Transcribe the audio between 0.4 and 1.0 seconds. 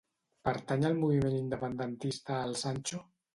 Pertany al